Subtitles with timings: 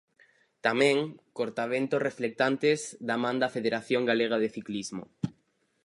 [0.65, 0.97] Tamén,
[1.37, 5.03] cortaventos reflectantes, da man da Federación Galega de Ciclismo.